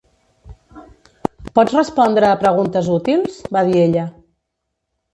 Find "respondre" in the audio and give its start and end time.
1.77-2.31